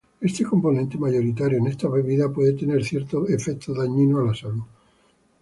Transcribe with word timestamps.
Este 0.19 0.43
componente, 0.43 0.97
mayoritario 0.97 1.59
en 1.59 1.67
estas 1.67 1.91
bebidas, 1.91 2.31
puede 2.33 2.53
tener 2.53 2.83
ciertos 2.83 3.29
efectos 3.29 3.77
dañinos 3.77 4.21
a 4.23 4.25
la 4.25 4.33
salud. 4.33 4.63